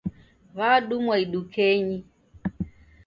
W'adumwa 0.57 1.15
idukenyi. 1.25 1.97